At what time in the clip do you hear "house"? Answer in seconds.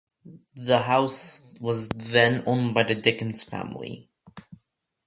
0.79-1.43